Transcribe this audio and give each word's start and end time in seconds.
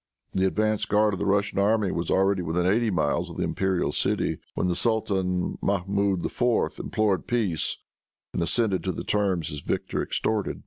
The 0.31 0.47
advance 0.47 0.85
guard 0.85 1.13
of 1.13 1.19
the 1.19 1.27
Russian 1.27 1.59
army 1.59 1.91
was 1.91 2.09
already 2.09 2.41
within 2.41 2.65
eighty 2.65 2.89
miles 2.89 3.29
of 3.29 3.37
the 3.37 3.43
imperial 3.43 3.91
city 3.91 4.39
when 4.55 4.67
the 4.67 4.75
sultan, 4.75 5.59
Mahmoud 5.61 6.25
IV., 6.25 6.79
implored 6.79 7.27
peace, 7.27 7.77
and 8.33 8.41
assented 8.41 8.83
to 8.85 8.91
the 8.93 9.03
terms 9.03 9.49
his 9.49 9.59
victor 9.61 10.01
extorted. 10.01 10.59